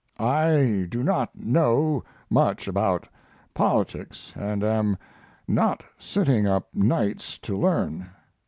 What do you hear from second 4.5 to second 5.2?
am